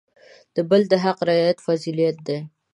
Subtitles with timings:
[0.55, 2.39] د بل د حق رعایت فضیلت دی.